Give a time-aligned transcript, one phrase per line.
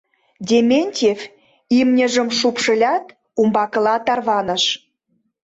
[0.47, 1.19] Дементьев
[1.79, 3.05] имньыжым шупшылят,
[3.41, 4.63] умбакыла тарваныш.